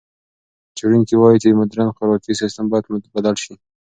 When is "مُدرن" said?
1.59-1.89